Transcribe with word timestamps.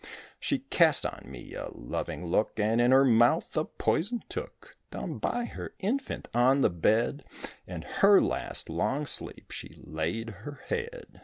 She 0.39 0.57
cast 0.57 1.05
on 1.05 1.29
me 1.29 1.53
a 1.53 1.69
loving 1.71 2.25
look 2.25 2.59
And 2.59 2.81
in 2.81 2.89
her 2.91 3.05
mouth 3.05 3.51
the 3.51 3.65
poison 3.65 4.23
took; 4.29 4.75
Down 4.89 5.19
by 5.19 5.45
her 5.45 5.75
infant 5.77 6.27
on 6.33 6.61
the 6.61 6.71
bed 6.71 7.23
In 7.67 7.83
her 7.83 8.19
last, 8.19 8.67
long 8.67 9.05
sleep 9.05 9.51
she 9.51 9.75
laid 9.85 10.29
her 10.41 10.61
head. 10.69 11.19